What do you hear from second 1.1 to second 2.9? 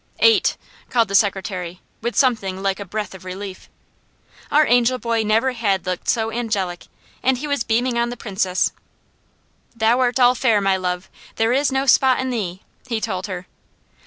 secretary with something like a